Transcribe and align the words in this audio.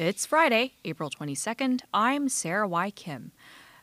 It's 0.00 0.24
Friday, 0.24 0.76
April 0.82 1.10
22nd. 1.10 1.82
I'm 1.92 2.30
Sarah 2.30 2.66
Y. 2.66 2.90
Kim. 2.90 3.32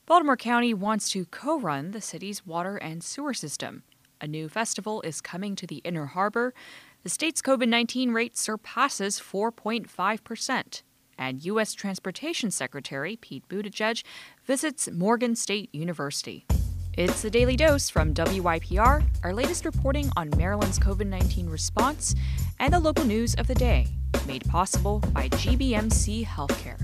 Baltimore 0.08 0.36
County 0.36 0.74
wants 0.74 1.12
to 1.12 1.26
co 1.26 1.60
run 1.60 1.92
the 1.92 2.02
city's 2.02 2.44
water 2.44 2.76
and 2.78 3.04
sewer 3.04 3.36
system. 3.36 3.84
A 4.20 4.26
new 4.26 4.50
festival 4.50 5.04
is 5.04 5.22
coming 5.22 5.56
to 5.56 5.68
the 5.68 5.76
Inner 5.86 6.08
Harbor. 6.08 6.56
The 7.04 7.12
state's 7.12 7.40
COVID 7.44 7.68
19 7.68 8.14
rate 8.14 8.36
surpasses 8.36 9.20
4.5%. 9.20 10.82
And 11.20 11.46
U.S. 11.46 11.76
Transportation 11.76 12.50
Secretary 12.50 13.18
Pete 13.18 13.48
Buttigieg 13.48 14.04
visits 14.44 14.90
Morgan 14.92 15.36
State 15.36 15.70
University. 15.72 16.48
It's 16.94 17.26
a 17.26 17.30
daily 17.30 17.56
dose 17.56 17.92
from 17.92 18.16
WYPR, 18.16 19.04
our 19.22 19.34
latest 19.36 19.66
reporting 19.66 20.10
on 20.18 20.32
Maryland's 20.36 20.80
COVID 20.80 21.06
19 21.06 21.48
response, 21.48 22.16
and 22.60 22.74
the 22.74 22.80
local 22.80 23.06
news 23.06 23.36
of 23.36 23.46
the 23.46 23.54
day, 23.54 23.86
made 24.26 24.48
possible 24.48 25.00
by 25.14 25.30
GBMC 25.30 26.26
Healthcare. 26.26 26.84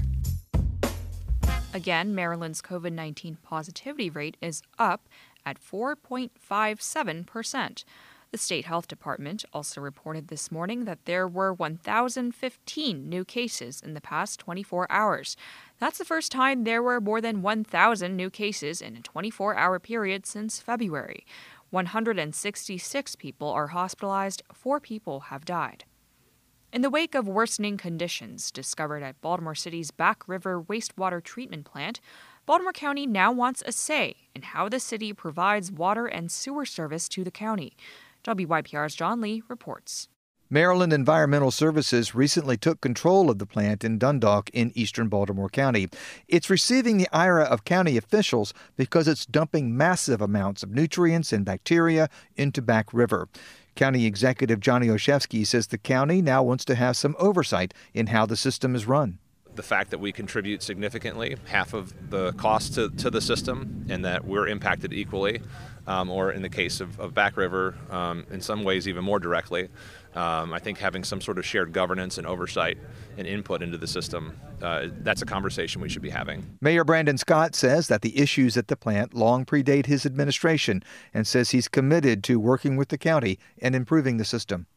Again, 1.74 2.14
Maryland's 2.14 2.62
COVID 2.62 2.94
19 2.94 3.38
positivity 3.44 4.10
rate 4.10 4.38
is 4.42 4.62
up 4.78 5.08
at 5.46 5.58
4.57%. 5.60 7.84
The 8.34 8.40
state 8.40 8.66
health 8.66 8.88
department 8.88 9.46
also 9.54 9.80
reported 9.80 10.28
this 10.28 10.52
morning 10.52 10.86
that 10.86 11.06
there 11.06 11.28
were 11.28 11.54
1,015 11.54 13.08
new 13.08 13.24
cases 13.24 13.80
in 13.80 13.94
the 13.94 14.02
past 14.02 14.40
24 14.40 14.92
hours. 14.92 15.38
That's 15.78 16.00
the 16.00 16.06
first 16.06 16.32
time 16.32 16.64
there 16.64 16.82
were 16.82 17.00
more 17.00 17.22
than 17.22 17.44
1,000 17.44 18.16
new 18.16 18.32
cases 18.32 18.82
in 18.82 18.96
a 18.96 19.02
24 19.02 19.56
hour 19.56 19.80
period 19.80 20.26
since 20.26 20.60
February. 20.60 21.28
166 21.70 23.16
people 23.18 23.50
are 23.50 23.68
hospitalized, 23.68 24.42
four 24.52 24.80
people 24.80 25.20
have 25.22 25.46
died. 25.46 25.86
In 26.74 26.82
the 26.82 26.90
wake 26.90 27.14
of 27.14 27.28
worsening 27.28 27.78
conditions 27.78 28.50
discovered 28.50 29.04
at 29.04 29.22
Baltimore 29.22 29.54
City's 29.54 29.92
Back 29.92 30.28
River 30.28 30.60
wastewater 30.60 31.24
treatment 31.24 31.66
plant, 31.66 32.00
Baltimore 32.48 32.74
County 32.74 33.06
now 33.06 33.32
wants 33.32 33.62
a 33.68 33.72
say 33.72 34.16
in 34.34 34.42
how 34.42 34.70
the 34.70 34.80
city 34.80 35.14
provides 35.14 35.72
water 35.72 36.08
and 36.08 36.32
sewer 36.32 36.66
service 36.66 37.08
to 37.10 37.24
the 37.24 37.30
county. 37.30 37.74
WYPR's 38.24 38.96
John 38.96 39.22
Lee 39.22 39.44
reports. 39.48 40.10
Maryland 40.50 40.94
Environmental 40.94 41.52
Services 41.52 42.16
recently 42.16 42.58
took 42.58 42.82
control 42.82 43.30
of 43.30 43.38
the 43.38 43.46
plant 43.46 43.84
in 43.84 44.00
Dundalk 44.00 44.50
in 44.50 44.72
eastern 44.74 45.10
Baltimore 45.10 45.50
County. 45.50 45.90
It's 46.28 46.50
receiving 46.50 46.98
the 46.98 47.08
ire 47.12 47.40
of 47.40 47.66
county 47.66 47.98
officials 47.98 48.52
because 48.76 49.08
it's 49.08 49.28
dumping 49.28 49.78
massive 49.78 50.22
amounts 50.22 50.64
of 50.64 50.72
nutrients 50.72 51.32
and 51.32 51.46
bacteria 51.46 52.10
into 52.36 52.64
Back 52.64 52.94
River. 52.94 53.30
County 53.76 54.06
Executive 54.06 54.60
Johnny 54.60 54.88
Olszewski 54.88 55.46
says 55.46 55.68
the 55.68 55.78
county 55.78 56.22
now 56.22 56.44
wants 56.44 56.64
to 56.66 56.76
have 56.76 56.96
some 56.96 57.16
oversight 57.18 57.74
in 57.94 58.08
how 58.08 58.26
the 58.26 58.38
system 58.38 58.76
is 58.76 58.86
run. 58.86 59.18
The 59.56 59.64
fact 59.64 59.92
that 59.92 60.00
we 60.00 60.12
contribute 60.12 60.64
significantly, 60.64 61.38
half 61.46 61.74
of 61.74 61.94
the 62.10 62.34
cost 62.34 62.76
to, 62.76 62.90
to 62.90 63.10
the 63.10 63.22
system, 63.22 63.86
and 63.90 64.04
that 64.06 64.26
we're 64.26 64.48
impacted 64.48 64.94
equally, 64.94 65.42
um, 65.88 66.10
or 66.10 66.32
in 66.32 66.42
the 66.42 66.50
case 66.50 66.80
of, 66.80 67.00
of 67.00 67.14
Back 67.14 67.38
River, 67.38 67.76
um, 67.90 68.26
in 68.32 68.42
some 68.42 68.64
ways 68.64 68.88
even 68.88 69.04
more 69.04 69.20
directly. 69.20 69.70
Um, 70.16 70.54
I 70.54 70.60
think 70.60 70.78
having 70.78 71.04
some 71.04 71.22
sort 71.22 71.40
of 71.40 71.46
shared 71.46 71.74
governance 71.74 72.18
and 72.18 72.28
oversight 72.28 72.78
and 73.18 73.26
input 73.26 73.64
into 73.64 73.78
the 73.78 73.88
system, 73.88 74.40
uh, 74.62 74.88
that's 75.00 75.24
a 75.24 75.26
conversation 75.26 75.82
we 75.82 75.90
should 75.90 76.04
be 76.04 76.12
having. 76.12 76.58
Mayor 76.62 76.84
Brandon 76.84 77.18
Scott 77.18 77.56
says 77.56 77.88
that 77.88 78.04
the 78.04 78.20
issues 78.20 78.56
at 78.56 78.68
the 78.68 78.76
plant 78.76 79.14
long 79.14 79.44
predate 79.46 79.88
his 79.88 80.06
administration 80.06 80.84
and 81.14 81.26
says 81.26 81.50
he's 81.50 81.68
committed 81.68 82.24
to 82.26 82.40
working 82.40 82.76
with 82.78 82.90
the 82.90 82.98
county 82.98 83.40
and 83.60 83.76
improving 83.76 84.18
the 84.18 84.26
system. 84.26 84.68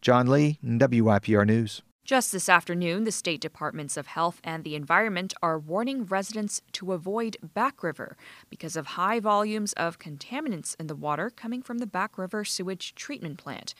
John 0.00 0.28
Lee, 0.28 0.58
WYPR 0.64 1.46
News. 1.46 1.82
Just 2.08 2.32
this 2.32 2.48
afternoon, 2.48 3.04
the 3.04 3.12
state 3.12 3.38
departments 3.38 3.98
of 3.98 4.06
health 4.06 4.40
and 4.42 4.64
the 4.64 4.74
environment 4.74 5.34
are 5.42 5.58
warning 5.58 6.06
residents 6.06 6.62
to 6.72 6.94
avoid 6.94 7.36
Back 7.42 7.82
River 7.82 8.16
because 8.48 8.76
of 8.76 8.86
high 8.86 9.20
volumes 9.20 9.74
of 9.74 9.98
contaminants 9.98 10.74
in 10.80 10.86
the 10.86 10.96
water 10.96 11.28
coming 11.28 11.60
from 11.60 11.80
the 11.80 11.86
Back 11.86 12.16
River 12.16 12.46
sewage 12.46 12.94
treatment 12.94 13.36
plant. 13.36 13.74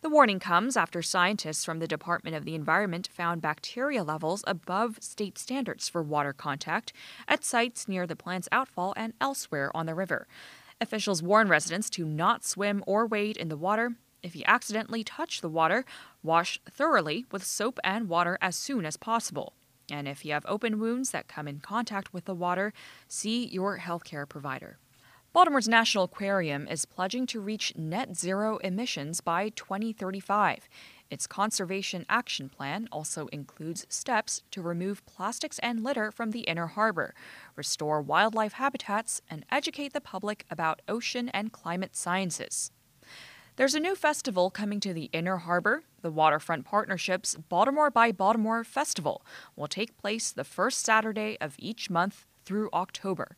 The 0.00 0.08
warning 0.08 0.40
comes 0.40 0.76
after 0.76 1.02
scientists 1.02 1.64
from 1.64 1.78
the 1.78 1.86
Department 1.86 2.34
of 2.34 2.44
the 2.44 2.56
Environment 2.56 3.08
found 3.12 3.42
bacteria 3.42 4.02
levels 4.02 4.42
above 4.48 4.98
state 5.00 5.38
standards 5.38 5.88
for 5.88 6.02
water 6.02 6.32
contact 6.32 6.92
at 7.28 7.44
sites 7.44 7.86
near 7.86 8.08
the 8.08 8.16
plant's 8.16 8.48
outfall 8.50 8.92
and 8.96 9.12
elsewhere 9.20 9.70
on 9.72 9.86
the 9.86 9.94
river. 9.94 10.26
Officials 10.80 11.22
warn 11.22 11.46
residents 11.48 11.88
to 11.90 12.04
not 12.04 12.44
swim 12.44 12.82
or 12.88 13.06
wade 13.06 13.36
in 13.36 13.48
the 13.48 13.56
water 13.56 13.92
if 14.22 14.34
you 14.34 14.42
accidentally 14.46 15.04
touch 15.04 15.40
the 15.40 15.48
water, 15.48 15.84
wash 16.22 16.60
thoroughly 16.70 17.26
with 17.30 17.44
soap 17.44 17.78
and 17.84 18.08
water 18.08 18.38
as 18.40 18.56
soon 18.56 18.84
as 18.84 18.96
possible. 18.96 19.54
And 19.90 20.06
if 20.06 20.24
you 20.24 20.32
have 20.32 20.44
open 20.46 20.78
wounds 20.78 21.10
that 21.10 21.28
come 21.28 21.48
in 21.48 21.60
contact 21.60 22.12
with 22.12 22.26
the 22.26 22.34
water, 22.34 22.72
see 23.06 23.46
your 23.46 23.78
healthcare 23.78 24.28
provider. 24.28 24.78
Baltimore's 25.32 25.68
National 25.68 26.04
Aquarium 26.04 26.66
is 26.68 26.84
pledging 26.84 27.26
to 27.26 27.40
reach 27.40 27.76
net 27.76 28.16
zero 28.16 28.56
emissions 28.58 29.20
by 29.20 29.50
2035. 29.50 30.68
Its 31.10 31.26
conservation 31.26 32.04
action 32.08 32.48
plan 32.48 32.88
also 32.90 33.28
includes 33.28 33.86
steps 33.88 34.42
to 34.50 34.62
remove 34.62 35.04
plastics 35.06 35.58
and 35.60 35.84
litter 35.84 36.10
from 36.10 36.30
the 36.30 36.40
inner 36.40 36.66
harbor, 36.68 37.14
restore 37.56 38.00
wildlife 38.00 38.54
habitats, 38.54 39.20
and 39.30 39.44
educate 39.50 39.92
the 39.92 40.00
public 40.00 40.44
about 40.50 40.82
ocean 40.88 41.28
and 41.30 41.52
climate 41.52 41.94
sciences. 41.94 42.72
There's 43.58 43.74
a 43.74 43.80
new 43.80 43.96
festival 43.96 44.50
coming 44.50 44.78
to 44.78 44.94
the 44.94 45.10
Inner 45.12 45.38
Harbor. 45.38 45.82
The 46.02 46.12
Waterfront 46.12 46.64
Partnership's 46.64 47.34
Baltimore 47.48 47.90
by 47.90 48.12
Baltimore 48.12 48.62
Festival 48.62 49.26
will 49.56 49.66
take 49.66 49.98
place 49.98 50.30
the 50.30 50.44
first 50.44 50.84
Saturday 50.84 51.36
of 51.40 51.56
each 51.58 51.90
month 51.90 52.24
through 52.44 52.70
October. 52.72 53.36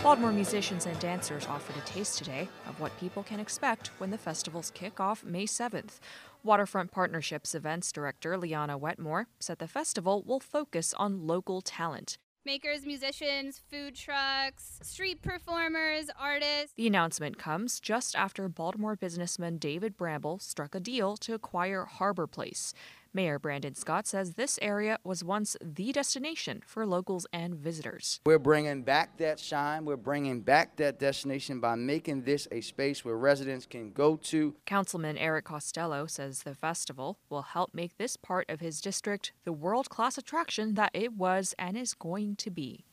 Baltimore 0.00 0.30
musicians 0.30 0.86
and 0.86 0.96
dancers 1.00 1.44
offered 1.48 1.76
a 1.76 1.84
taste 1.84 2.18
today 2.18 2.48
of 2.68 2.78
what 2.78 2.96
people 3.00 3.24
can 3.24 3.40
expect 3.40 3.88
when 3.98 4.12
the 4.12 4.16
festivals 4.16 4.70
kick 4.70 5.00
off 5.00 5.24
May 5.24 5.44
7th. 5.44 5.98
Waterfront 6.44 6.92
Partnerships 6.92 7.56
Events 7.56 7.90
Director 7.90 8.38
Liana 8.38 8.78
Wetmore 8.78 9.26
said 9.40 9.58
the 9.58 9.66
festival 9.66 10.22
will 10.24 10.38
focus 10.38 10.94
on 10.96 11.26
local 11.26 11.62
talent 11.62 12.16
makers, 12.44 12.86
musicians, 12.86 13.60
food 13.70 13.94
trucks, 13.94 14.78
street 14.82 15.22
performers, 15.22 16.10
artists. 16.18 16.72
The 16.76 16.86
announcement 16.86 17.38
comes 17.38 17.80
just 17.80 18.16
after 18.16 18.48
Baltimore 18.48 18.96
businessman 18.96 19.58
David 19.58 19.96
Bramble 19.96 20.38
struck 20.38 20.74
a 20.74 20.80
deal 20.80 21.16
to 21.18 21.34
acquire 21.34 21.86
Harborplace. 21.98 22.72
Mayor 23.12 23.40
Brandon 23.40 23.74
Scott 23.74 24.06
says 24.06 24.34
this 24.34 24.58
area 24.62 24.98
was 25.02 25.24
once 25.24 25.56
the 25.60 25.90
destination 25.90 26.62
for 26.64 26.86
locals 26.86 27.26
and 27.32 27.54
visitors. 27.56 28.20
We're 28.24 28.38
bringing 28.38 28.82
back 28.82 29.18
that 29.18 29.40
shine. 29.40 29.84
We're 29.84 29.96
bringing 29.96 30.42
back 30.42 30.76
that 30.76 31.00
destination 31.00 31.58
by 31.58 31.74
making 31.74 32.22
this 32.22 32.46
a 32.52 32.60
space 32.60 33.04
where 33.04 33.16
residents 33.16 33.66
can 33.66 33.90
go 33.90 34.16
to. 34.16 34.54
Councilman 34.64 35.18
Eric 35.18 35.46
Costello 35.46 36.06
says 36.06 36.44
the 36.44 36.54
festival 36.54 37.18
will 37.28 37.42
help 37.42 37.74
make 37.74 37.96
this 37.96 38.16
part 38.16 38.48
of 38.48 38.60
his 38.60 38.80
district 38.80 39.32
the 39.44 39.52
world 39.52 39.90
class 39.90 40.16
attraction 40.16 40.74
that 40.74 40.90
it 40.94 41.14
was 41.14 41.54
and 41.58 41.76
is 41.76 41.94
going 41.94 42.36
to 42.36 42.50
be. 42.50 42.84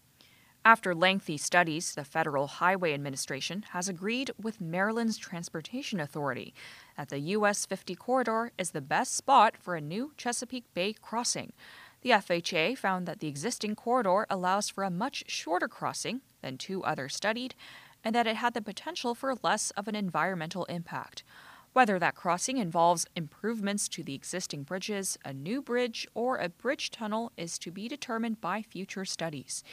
After 0.67 0.93
lengthy 0.93 1.37
studies, 1.37 1.95
the 1.95 2.03
Federal 2.03 2.47
Highway 2.47 2.93
Administration 2.93 3.63
has 3.69 3.87
agreed 3.87 4.31
with 4.37 4.59
Maryland's 4.59 5.17
Transportation 5.17 5.97
Authority 5.97 6.53
that 6.97 7.07
the 7.07 7.19
US 7.19 7.65
50 7.65 7.95
corridor 7.95 8.51
is 8.57 8.71
the 8.71 8.81
best 8.81 9.15
spot 9.15 9.55
for 9.55 9.77
a 9.77 9.81
new 9.81 10.11
Chesapeake 10.17 10.65
Bay 10.73 10.91
crossing. 10.91 11.53
The 12.01 12.09
FHA 12.09 12.77
found 12.77 13.05
that 13.07 13.19
the 13.19 13.29
existing 13.29 13.75
corridor 13.75 14.25
allows 14.29 14.67
for 14.67 14.83
a 14.83 14.91
much 14.91 15.23
shorter 15.27 15.69
crossing 15.69 16.19
than 16.41 16.57
two 16.57 16.83
others 16.83 17.15
studied, 17.15 17.55
and 18.03 18.13
that 18.13 18.27
it 18.27 18.35
had 18.35 18.53
the 18.53 18.61
potential 18.61 19.15
for 19.15 19.35
less 19.41 19.71
of 19.71 19.87
an 19.87 19.95
environmental 19.95 20.65
impact. 20.65 21.23
Whether 21.71 21.97
that 21.99 22.15
crossing 22.15 22.57
involves 22.57 23.05
improvements 23.15 23.87
to 23.89 24.03
the 24.03 24.15
existing 24.15 24.63
bridges, 24.63 25.17
a 25.23 25.31
new 25.31 25.61
bridge, 25.61 26.07
or 26.13 26.37
a 26.37 26.49
bridge 26.49 26.91
tunnel 26.91 27.31
is 27.37 27.57
to 27.59 27.71
be 27.71 27.87
determined 27.87 28.41
by 28.41 28.63
future 28.63 29.05
studies. 29.05 29.63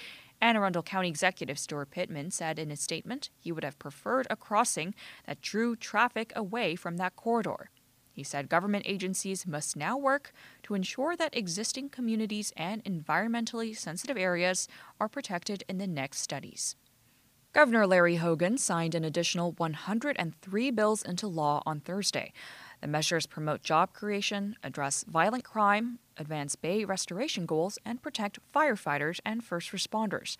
Anne 0.40 0.56
Arundel 0.56 0.82
County 0.82 1.08
Executive 1.08 1.58
Stuart 1.58 1.90
Pittman 1.90 2.31
said 2.31 2.58
in 2.58 2.70
a 2.70 2.76
statement 2.76 3.31
he 3.38 3.52
would 3.52 3.64
have 3.64 3.78
preferred 3.78 4.26
a 4.28 4.36
crossing 4.36 4.94
that 5.26 5.40
drew 5.40 5.75
traffic 5.76 6.32
away 6.36 6.76
from 6.76 6.96
that 6.96 7.16
corridor. 7.16 7.70
He 8.12 8.22
said 8.22 8.48
government 8.48 8.84
agencies 8.86 9.46
must 9.46 9.76
now 9.76 9.96
work 9.96 10.32
to 10.62 10.75
ensure 10.75 11.16
that 11.16 11.36
existing 11.36 11.88
communities 11.88 12.52
and 12.56 12.84
environmentally 12.84 13.76
sensitive 13.76 14.16
areas 14.16 14.69
are 15.00 15.08
protected 15.08 15.64
in 15.69 15.78
the 15.78 15.86
next 15.86 16.20
studies. 16.20 16.76
Governor 17.52 17.86
Larry 17.86 18.16
Hogan 18.16 18.58
signed 18.58 18.94
an 18.94 19.04
additional 19.04 19.52
103 19.52 20.70
bills 20.72 21.02
into 21.02 21.26
law 21.26 21.62
on 21.64 21.81
Thursday. 21.81 22.32
The 22.84 22.88
measures 22.88 23.25
promote 23.25 23.62
job 23.62 23.94
creation, 23.94 24.56
address 24.62 25.06
violent 25.08 25.42
crime, 25.42 26.00
advance 26.19 26.54
bay 26.54 26.84
restoration 26.84 27.46
goals, 27.46 27.78
and 27.82 28.02
protect 28.02 28.40
firefighters 28.54 29.20
and 29.25 29.42
first 29.42 29.72
responders. 29.72 30.36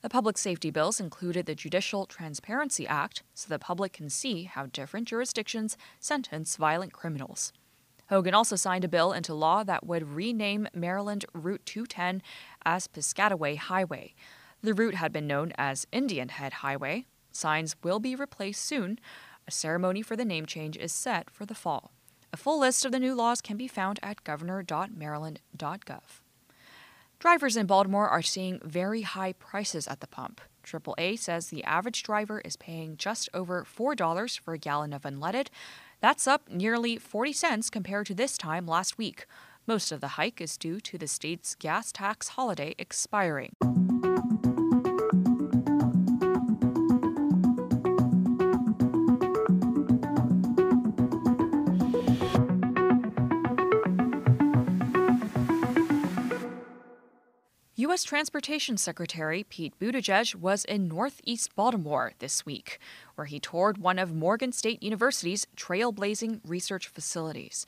The 0.00 0.08
public 0.08 0.38
safety 0.38 0.70
bills 0.70 1.00
included 1.00 1.44
the 1.44 1.54
Judicial 1.54 2.06
Transparency 2.06 2.86
Act 2.86 3.22
so 3.34 3.46
the 3.50 3.58
public 3.58 3.92
can 3.92 4.08
see 4.08 4.44
how 4.44 4.68
different 4.72 5.06
jurisdictions 5.06 5.76
sentence 6.00 6.56
violent 6.56 6.94
criminals. 6.94 7.52
Hogan 8.08 8.32
also 8.32 8.56
signed 8.56 8.84
a 8.84 8.88
bill 8.88 9.12
into 9.12 9.34
law 9.34 9.62
that 9.62 9.86
would 9.86 10.14
rename 10.14 10.68
Maryland 10.72 11.26
Route 11.34 11.66
210 11.66 12.22
as 12.64 12.88
Piscataway 12.88 13.58
Highway. 13.58 14.14
The 14.62 14.72
route 14.72 14.94
had 14.94 15.12
been 15.12 15.26
known 15.26 15.52
as 15.58 15.86
Indian 15.92 16.30
Head 16.30 16.54
Highway. 16.54 17.04
Signs 17.32 17.76
will 17.82 17.98
be 18.00 18.14
replaced 18.14 18.64
soon. 18.64 18.98
A 19.52 19.54
ceremony 19.54 20.00
for 20.00 20.16
the 20.16 20.24
name 20.24 20.46
change 20.46 20.78
is 20.78 20.94
set 20.94 21.28
for 21.28 21.44
the 21.44 21.54
fall. 21.54 21.92
A 22.32 22.38
full 22.38 22.58
list 22.58 22.86
of 22.86 22.92
the 22.92 22.98
new 22.98 23.14
laws 23.14 23.42
can 23.42 23.58
be 23.58 23.68
found 23.68 24.00
at 24.02 24.24
governor.maryland.gov. 24.24 26.00
Drivers 27.18 27.58
in 27.58 27.66
Baltimore 27.66 28.08
are 28.08 28.22
seeing 28.22 28.60
very 28.64 29.02
high 29.02 29.34
prices 29.34 29.86
at 29.86 30.00
the 30.00 30.06
pump. 30.06 30.40
AAA 30.64 31.18
says 31.18 31.48
the 31.48 31.64
average 31.64 32.02
driver 32.02 32.40
is 32.40 32.56
paying 32.56 32.96
just 32.96 33.28
over 33.34 33.62
$4 33.62 34.40
for 34.40 34.54
a 34.54 34.58
gallon 34.58 34.94
of 34.94 35.02
unleaded. 35.02 35.48
That's 36.00 36.26
up 36.26 36.48
nearly 36.48 36.96
40 36.96 37.34
cents 37.34 37.68
compared 37.68 38.06
to 38.06 38.14
this 38.14 38.38
time 38.38 38.66
last 38.66 38.96
week. 38.96 39.26
Most 39.66 39.92
of 39.92 40.00
the 40.00 40.16
hike 40.16 40.40
is 40.40 40.56
due 40.56 40.80
to 40.80 40.96
the 40.96 41.06
state's 41.06 41.54
gas 41.56 41.92
tax 41.92 42.28
holiday 42.28 42.74
expiring. 42.78 43.52
U.S. 58.02 58.08
Transportation 58.08 58.76
Secretary 58.76 59.44
Pete 59.44 59.78
Buttigieg 59.78 60.34
was 60.34 60.64
in 60.64 60.88
Northeast 60.88 61.54
Baltimore 61.54 62.14
this 62.18 62.44
week, 62.44 62.80
where 63.14 63.26
he 63.26 63.38
toured 63.38 63.78
one 63.78 63.96
of 63.96 64.12
Morgan 64.12 64.50
State 64.50 64.82
University's 64.82 65.46
trailblazing 65.56 66.40
research 66.44 66.88
facilities. 66.88 67.64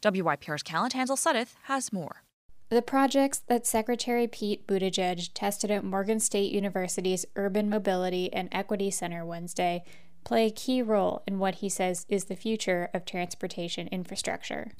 WYPR's 0.00 0.62
Callan 0.62 0.90
Tansill 0.90 1.18
Suddeth 1.18 1.56
has 1.64 1.92
more. 1.92 2.22
The 2.70 2.80
projects 2.80 3.42
that 3.48 3.66
Secretary 3.66 4.26
Pete 4.26 4.66
Buttigieg 4.66 5.28
tested 5.34 5.70
at 5.70 5.84
Morgan 5.84 6.18
State 6.18 6.50
University's 6.50 7.26
Urban 7.36 7.68
Mobility 7.68 8.32
and 8.32 8.48
Equity 8.52 8.90
Center 8.90 9.22
Wednesday 9.26 9.84
play 10.24 10.46
a 10.46 10.50
key 10.50 10.80
role 10.80 11.22
in 11.26 11.38
what 11.38 11.56
he 11.56 11.68
says 11.68 12.06
is 12.08 12.24
the 12.24 12.36
future 12.36 12.88
of 12.94 13.04
transportation 13.04 13.88
infrastructure. 13.88 14.72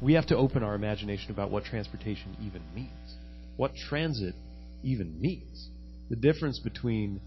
We 0.00 0.12
have 0.12 0.26
to 0.26 0.36
open 0.36 0.62
our 0.62 0.76
imagination 0.76 1.32
about 1.32 1.50
what 1.50 1.64
transportation 1.64 2.36
even 2.40 2.62
means 2.72 3.16
what 3.56 3.76
transit 3.76 4.34
even 4.82 5.20
means, 5.20 5.70
the 6.10 6.16
difference 6.16 6.58
between 6.58 7.20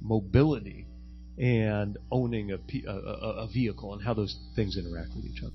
mobility 0.00 0.86
and 1.38 1.96
owning 2.12 2.52
a, 2.52 2.58
a, 2.86 2.90
a, 2.90 3.46
vehicle 3.48 3.92
and 3.92 4.02
how 4.02 4.14
those 4.14 4.36
things 4.54 4.76
interact 4.76 5.10
with 5.16 5.24
each 5.24 5.42
other. 5.42 5.52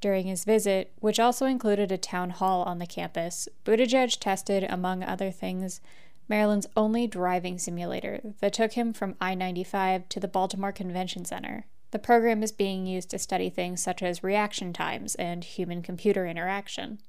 During 0.00 0.26
his 0.26 0.44
visit, 0.44 0.92
which 1.00 1.20
also 1.20 1.46
included 1.46 1.92
a 1.92 1.98
town 1.98 2.30
hall 2.30 2.62
on 2.62 2.78
the 2.78 2.86
campus, 2.86 3.48
Buttigieg 3.64 4.18
tested, 4.18 4.64
among 4.68 5.02
other 5.02 5.30
things, 5.30 5.80
Maryland's 6.28 6.66
only 6.76 7.06
driving 7.06 7.58
simulator 7.58 8.20
that 8.40 8.54
took 8.54 8.72
him 8.72 8.92
from 8.92 9.16
I 9.20 9.34
95 9.34 10.08
to 10.08 10.20
the 10.20 10.28
Baltimore 10.28 10.72
Convention 10.72 11.24
Center. 11.24 11.66
The 11.90 11.98
program 11.98 12.42
is 12.42 12.52
being 12.52 12.86
used 12.86 13.10
to 13.10 13.18
study 13.18 13.50
things 13.50 13.82
such 13.82 14.02
as 14.02 14.24
reaction 14.24 14.72
times 14.72 15.14
and 15.16 15.44
human 15.44 15.82
computer 15.82 16.26
interaction. 16.26 17.00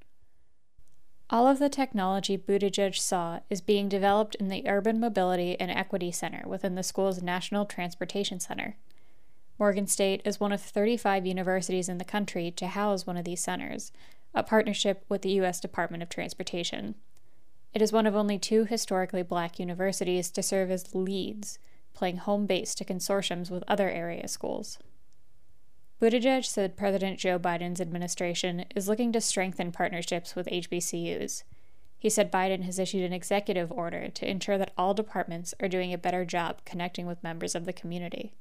All 1.30 1.48
of 1.48 1.58
the 1.58 1.70
technology 1.70 2.38
Buttigieg 2.38 2.96
saw 2.96 3.40
is 3.50 3.62
being 3.62 3.90
developed 3.90 4.36
in 4.36 4.50
the 4.50 4.68
Urban 4.68 5.00
Mobility 5.00 5.60
and 5.60 5.72
Equity 5.72 6.12
Center 6.12 6.44
within 6.46 6.76
the 6.76 6.84
school's 6.84 7.22
National 7.22 7.66
Transportation 7.66 8.40
Center. 8.40 8.76
Morgan 9.58 9.88
State 9.88 10.22
is 10.26 10.40
one 10.40 10.52
of 10.52 10.62
35 10.62 11.26
universities 11.26 11.88
in 11.88 11.98
the 11.98 12.04
country 12.04 12.52
to 12.52 12.68
house 12.68 13.08
one 13.08 13.18
of 13.18 13.24
these 13.26 13.42
centers, 13.42 13.92
a 14.34 14.44
partnership 14.44 15.06
with 15.08 15.22
the 15.22 15.32
U.S. 15.34 15.60
Department 15.60 16.04
of 16.04 16.10
Transportation. 16.10 16.96
It 17.74 17.82
is 17.82 17.94
one 17.94 18.06
of 18.06 18.16
only 18.16 18.38
two 18.38 18.66
historically 18.66 19.24
black 19.24 19.60
universities 19.60 20.30
to 20.32 20.44
serve 20.44 20.70
as 20.70 20.94
leads, 20.94 21.58
playing 21.94 22.18
home 22.18 22.46
base 22.46 22.76
to 22.76 22.86
consortiums 22.86 23.50
with 23.50 23.64
other 23.68 23.90
area 23.90 24.28
schools. 24.28 24.78
Buttigieg 26.02 26.46
said 26.46 26.76
President 26.76 27.20
Joe 27.20 27.40
Biden's 27.40 27.80
administration 27.80 28.66
is 28.76 28.88
looking 28.88 29.12
to 29.14 29.22
strengthen 29.22 29.72
partnerships 29.72 30.36
with 30.36 30.48
HBCUs. 30.48 31.44
He 31.98 32.10
said 32.10 32.32
Biden 32.32 32.64
has 32.64 32.80
issued 32.80 33.04
an 33.04 33.14
executive 33.14 33.72
order 33.72 34.10
to 34.10 34.30
ensure 34.30 34.58
that 34.58 34.74
all 34.78 34.94
departments 34.94 35.54
are 35.62 35.70
doing 35.70 35.94
a 35.94 35.98
better 35.98 36.26
job 36.26 36.58
connecting 36.66 37.06
with 37.06 37.24
members 37.24 37.56
of 37.56 37.64
the 37.64 37.72
community. 37.72 38.34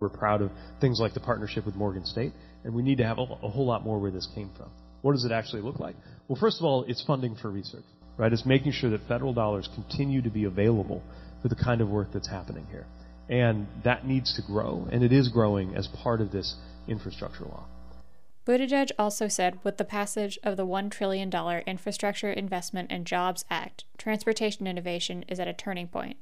We're 0.00 0.08
proud 0.08 0.40
of 0.40 0.50
things 0.80 0.98
like 1.00 1.12
the 1.12 1.20
partnership 1.20 1.66
with 1.66 1.76
Morgan 1.76 2.06
State, 2.06 2.32
and 2.64 2.74
we 2.74 2.82
need 2.82 2.98
to 2.98 3.06
have 3.06 3.18
a, 3.18 3.22
a 3.22 3.48
whole 3.50 3.66
lot 3.66 3.84
more 3.84 3.98
where 3.98 4.10
this 4.10 4.28
came 4.34 4.50
from. 4.56 4.70
What 5.02 5.12
does 5.12 5.24
it 5.26 5.32
actually 5.32 5.60
look 5.60 5.78
like? 5.78 5.96
Well, 6.28 6.38
first 6.40 6.58
of 6.58 6.64
all, 6.64 6.84
it's 6.88 7.02
funding 7.02 7.36
for 7.36 7.50
research, 7.50 7.84
right? 8.16 8.32
It's 8.32 8.46
making 8.46 8.72
sure 8.72 8.88
that 8.90 9.06
federal 9.06 9.34
dollars 9.34 9.68
continue 9.74 10.22
to 10.22 10.30
be 10.30 10.44
available 10.44 11.02
for 11.42 11.48
the 11.48 11.56
kind 11.56 11.82
of 11.82 11.90
work 11.90 12.08
that's 12.12 12.28
happening 12.28 12.66
here. 12.70 12.86
And 13.28 13.66
that 13.84 14.06
needs 14.06 14.34
to 14.36 14.42
grow, 14.42 14.86
and 14.92 15.02
it 15.02 15.12
is 15.12 15.28
growing 15.28 15.74
as 15.74 15.86
part 15.88 16.20
of 16.20 16.30
this 16.30 16.56
infrastructure 16.86 17.44
law. 17.44 17.66
Buttigieg 18.46 18.90
also 18.98 19.26
said 19.26 19.58
with 19.64 19.78
the 19.78 19.84
passage 19.84 20.38
of 20.44 20.58
the 20.58 20.66
$1 20.66 20.90
trillion 20.90 21.30
Infrastructure 21.66 22.30
Investment 22.30 22.88
and 22.92 23.06
Jobs 23.06 23.46
Act, 23.48 23.84
transportation 23.96 24.66
innovation 24.66 25.24
is 25.28 25.40
at 25.40 25.48
a 25.48 25.54
turning 25.54 25.88
point. 25.88 26.18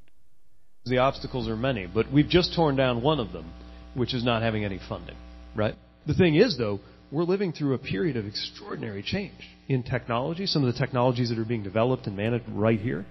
The 0.85 0.99
obstacles 0.99 1.49
are 1.49 1.57
many, 1.57 1.85
but 1.85 2.11
we've 2.11 2.29
just 2.29 2.55
torn 2.55 2.77
down 2.77 3.01
one 3.01 3.19
of 3.19 3.33
them, 3.33 3.51
which 3.93 4.13
is 4.13 4.23
not 4.23 4.41
having 4.41 4.63
any 4.63 4.79
funding, 4.87 5.17
right? 5.55 5.75
The 6.07 6.13
thing 6.13 6.35
is, 6.35 6.57
though, 6.57 6.79
we're 7.11 7.23
living 7.23 7.51
through 7.51 7.73
a 7.73 7.77
period 7.77 8.17
of 8.17 8.25
extraordinary 8.25 9.03
change 9.03 9.49
in 9.67 9.83
technology, 9.83 10.45
some 10.45 10.63
of 10.63 10.73
the 10.73 10.79
technologies 10.79 11.29
that 11.29 11.37
are 11.37 11.45
being 11.45 11.63
developed 11.63 12.07
and 12.07 12.15
managed 12.15 12.45
right 12.49 12.79
here. 12.79 13.05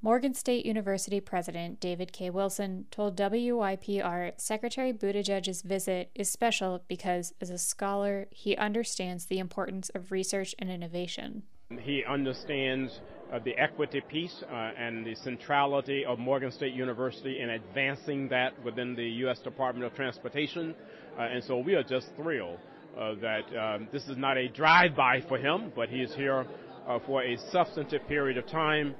Morgan 0.00 0.32
State 0.32 0.64
University 0.64 1.20
President 1.20 1.80
David 1.80 2.12
K. 2.12 2.30
Wilson 2.30 2.86
told 2.92 3.16
WYPR 3.16 4.32
Secretary 4.36 4.92
Buttigieg's 4.92 5.62
visit 5.62 6.12
is 6.14 6.30
special 6.30 6.84
because, 6.86 7.34
as 7.40 7.50
a 7.50 7.58
scholar, 7.58 8.28
he 8.30 8.56
understands 8.56 9.26
the 9.26 9.40
importance 9.40 9.90
of 9.96 10.12
research 10.12 10.54
and 10.60 10.70
innovation. 10.70 11.42
He 11.80 12.04
understands 12.08 13.00
uh, 13.32 13.40
the 13.44 13.58
equity 13.58 14.00
piece 14.00 14.44
uh, 14.48 14.70
and 14.78 15.04
the 15.04 15.16
centrality 15.16 16.04
of 16.04 16.20
Morgan 16.20 16.52
State 16.52 16.74
University 16.74 17.40
in 17.40 17.50
advancing 17.50 18.28
that 18.28 18.52
within 18.64 18.94
the 18.94 19.08
U.S. 19.26 19.40
Department 19.40 19.84
of 19.84 19.94
Transportation. 19.94 20.76
Uh, 21.18 21.22
and 21.22 21.42
so 21.42 21.58
we 21.58 21.74
are 21.74 21.82
just 21.82 22.06
thrilled 22.14 22.60
uh, 22.96 23.14
that 23.20 23.42
um, 23.58 23.88
this 23.90 24.04
is 24.06 24.16
not 24.16 24.36
a 24.36 24.46
drive-by 24.46 25.22
for 25.28 25.38
him, 25.38 25.72
but 25.74 25.88
he 25.88 26.02
is 26.02 26.14
here 26.14 26.46
uh, 26.86 27.00
for 27.04 27.24
a 27.24 27.36
substantive 27.50 28.06
period 28.06 28.38
of 28.38 28.46
time 28.46 28.94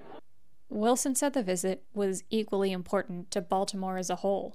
Wilson 0.70 1.14
said 1.14 1.32
the 1.32 1.42
visit 1.42 1.82
was 1.94 2.22
equally 2.30 2.72
important 2.72 3.30
to 3.30 3.40
Baltimore 3.40 3.96
as 3.96 4.10
a 4.10 4.16
whole. 4.16 4.54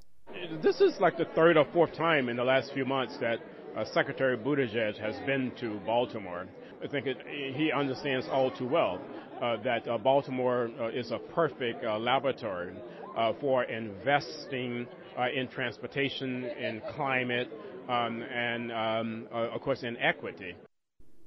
This 0.61 0.81
is 0.81 0.99
like 0.99 1.17
the 1.17 1.25
third 1.25 1.57
or 1.57 1.65
fourth 1.73 1.93
time 1.93 2.29
in 2.29 2.37
the 2.37 2.43
last 2.43 2.73
few 2.73 2.85
months 2.85 3.17
that 3.17 3.39
uh, 3.75 3.83
Secretary 3.85 4.37
Buttigieg 4.37 4.97
has 4.99 5.15
been 5.25 5.51
to 5.59 5.79
Baltimore. 5.85 6.47
I 6.83 6.87
think 6.87 7.07
it, 7.07 7.17
he 7.55 7.71
understands 7.71 8.27
all 8.27 8.51
too 8.51 8.67
well 8.67 9.01
uh, 9.41 9.57
that 9.63 9.87
uh, 9.87 9.97
Baltimore 9.97 10.69
uh, 10.79 10.87
is 10.89 11.11
a 11.11 11.17
perfect 11.17 11.83
uh, 11.83 11.97
laboratory 11.97 12.73
uh, 13.17 13.33
for 13.39 13.63
investing 13.63 14.87
in 15.35 15.47
transportation, 15.47 16.45
in 16.45 16.81
climate, 16.95 17.51
um, 17.87 18.23
and 18.23 18.71
um, 18.71 19.27
of 19.31 19.61
course 19.61 19.83
in 19.83 19.95
equity. 19.97 20.55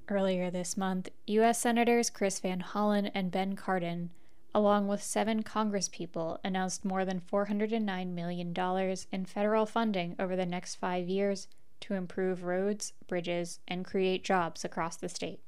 Earlier 0.09 0.51
this 0.51 0.75
month, 0.75 1.09
U.S. 1.27 1.59
Senators 1.59 2.09
Chris 2.09 2.39
Van 2.39 2.61
Hollen 2.61 3.09
and 3.13 3.31
Ben 3.31 3.55
Cardin 3.55 4.09
along 4.57 4.87
with 4.87 5.03
seven 5.03 5.43
congresspeople, 5.43 6.39
announced 6.43 6.83
more 6.83 7.05
than 7.05 7.21
$409 7.21 8.07
million 8.07 8.97
in 9.11 9.25
federal 9.25 9.67
funding 9.67 10.15
over 10.17 10.35
the 10.35 10.47
next 10.47 10.77
five 10.77 11.07
years 11.07 11.47
to 11.79 11.93
improve 11.93 12.43
roads, 12.43 12.93
bridges, 13.07 13.59
and 13.67 13.85
create 13.85 14.23
jobs 14.23 14.65
across 14.65 14.95
the 14.95 15.09
state. 15.09 15.41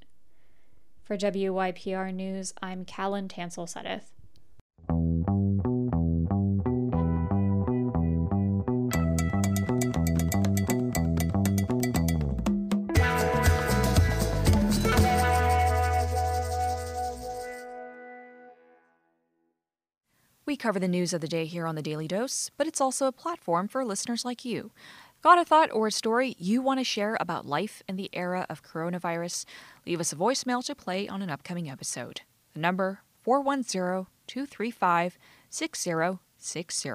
For 1.01 1.18
WYPR 1.18 2.13
News, 2.13 2.54
I'm 2.62 2.86
Callan 2.86 3.28
Tansill 3.28 3.66
Suddeth. 3.66 4.12
Cover 20.60 20.80
the 20.80 20.88
news 20.88 21.13
of 21.13 21.22
the 21.22 21.28
day 21.28 21.46
here 21.46 21.66
on 21.66 21.75
the 21.75 21.82
Daily 21.82 22.08
Dose, 22.08 22.51
but 22.58 22.68
it's 22.68 22.82
also 22.82 23.08
a 23.08 23.12
platform 23.12 23.68
for 23.68 23.84
listeners 23.86 24.25
like 24.25 24.44
you. 24.46 24.72
Got 25.24 25.39
a 25.39 25.46
thought 25.46 25.72
or 25.72 25.88
a 25.88 25.92
story 25.92 26.36
you 26.38 26.62
want 26.62 26.80
to 26.80 26.84
share 26.84 27.18
about 27.20 27.46
life 27.46 27.82
in 27.88 27.96
the 27.96 28.10
era 28.13 28.46
of 28.50 28.63
coronavirus? 28.63 29.46
Leave 29.88 30.00
us 30.00 30.13
a 30.13 30.18
voicemail 30.18 30.63
to 30.66 30.75
play 30.75 31.08
on 31.08 31.22
an 31.22 31.30
upcoming 31.30 31.70
episode. 31.70 32.22
The 32.54 32.60
number 32.60 33.01
410 33.24 34.08
235 34.28 35.18
6060. 35.50 36.89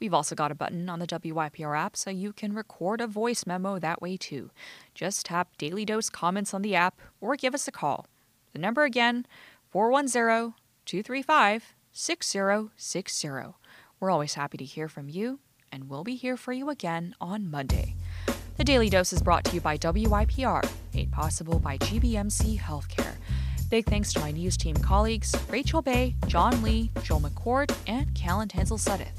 We've 0.00 0.14
also 0.14 0.34
got 0.34 0.50
a 0.50 0.54
button 0.54 0.88
on 0.88 0.98
the 0.98 1.06
WYPR 1.06 1.78
app 1.78 1.96
so 1.96 2.10
you 2.10 2.32
can 2.32 2.54
record 2.54 3.00
a 3.00 3.06
voice 3.06 3.46
memo 3.46 3.78
that 3.78 4.02
way 4.02 4.16
too. 4.16 4.50
Just 4.94 5.26
tap 5.26 5.56
Daily 5.58 5.84
Dose 5.84 6.10
comments 6.10 6.52
on 6.52 6.62
the 6.62 6.74
app 6.74 7.00
or 7.20 7.36
give 7.36 7.54
us 7.54 7.68
a 7.68 7.72
call. 7.72 8.06
The 8.52 8.58
number 8.58 8.84
again, 8.84 9.26
410 9.70 10.54
235 10.84 11.75
6060. 11.98 13.54
We're 13.98 14.10
always 14.10 14.34
happy 14.34 14.58
to 14.58 14.64
hear 14.66 14.86
from 14.86 15.08
you, 15.08 15.40
and 15.72 15.88
we'll 15.88 16.04
be 16.04 16.14
here 16.14 16.36
for 16.36 16.52
you 16.52 16.68
again 16.68 17.14
on 17.22 17.50
Monday. 17.50 17.94
The 18.58 18.64
Daily 18.64 18.90
Dose 18.90 19.14
is 19.14 19.22
brought 19.22 19.44
to 19.44 19.54
you 19.54 19.62
by 19.62 19.78
WYPR, 19.78 20.68
made 20.92 21.10
possible 21.10 21.58
by 21.58 21.78
GBMC 21.78 22.58
Healthcare. 22.58 23.14
Big 23.70 23.86
thanks 23.86 24.12
to 24.12 24.20
my 24.20 24.30
news 24.30 24.58
team 24.58 24.76
colleagues 24.76 25.34
Rachel 25.48 25.80
Baye, 25.80 26.14
John 26.26 26.62
Lee, 26.62 26.90
Joel 27.02 27.20
McCord, 27.20 27.74
and 27.86 28.14
Callan 28.14 28.48
Tansill 28.48 28.78
Suddeth. 28.78 29.16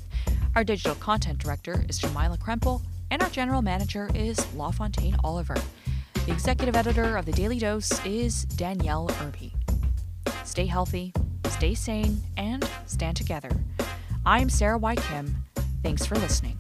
Our 0.56 0.64
digital 0.64 0.96
content 0.96 1.40
director 1.40 1.84
is 1.90 2.00
Jamyla 2.00 2.38
Krempel, 2.38 2.84
and 3.10 3.24
our 3.24 3.30
general 3.30 3.64
manager 3.64 4.12
is 4.14 4.38
LaFontaine 4.54 5.18
Oliver. 5.24 5.58
The 6.28 6.32
executive 6.32 6.76
editor 6.76 7.18
of 7.18 7.26
the 7.26 7.32
Daily 7.32 7.58
Dose 7.58 8.06
is 8.06 8.44
Danielle 8.44 9.10
Irby. 9.24 9.54
Stay 10.44 10.68
healthy, 10.68 11.12
stay 11.50 11.74
sane, 11.74 12.22
and 12.36 12.70
stand 12.86 13.18
together. 13.18 13.52
I'm 14.26 14.50
Sarah 14.50 14.78
Y. 14.78 14.96
Kim. 14.96 15.44
Thanks 15.84 16.06
for 16.06 16.16
listening. 16.16 16.58